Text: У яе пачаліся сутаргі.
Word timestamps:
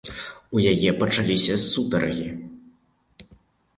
У 0.57 0.61
яе 0.71 0.89
пачаліся 1.03 1.53
сутаргі. 1.65 2.27